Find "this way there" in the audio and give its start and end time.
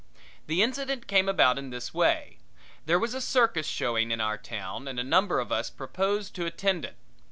1.69-2.97